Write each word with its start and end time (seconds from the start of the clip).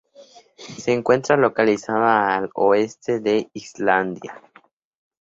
Se 0.79 0.91
encuentra 0.93 1.37
localizada 1.37 2.35
al 2.35 2.49
oeste 2.55 3.19
de 3.19 3.51
Islandia. 3.53 4.41